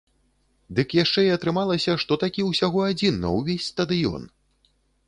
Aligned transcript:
Дык 0.79 0.95
яшчэ 0.99 1.25
і 1.27 1.29
атрымалася, 1.35 1.97
што 2.05 2.19
такі 2.27 2.49
ўсяго 2.49 2.79
адзін 2.91 3.23
на 3.27 3.39
ўвесь 3.39 3.67
стадыён! 3.75 4.29